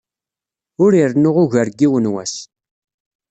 Ur 0.83 0.91
irennu 1.01 1.31
ugar 1.43 1.67
n 1.71 1.75
yiwen 1.79 2.05
wass. 2.13 2.35